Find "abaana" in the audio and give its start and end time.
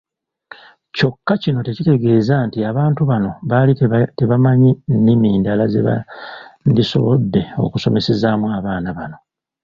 8.57-8.89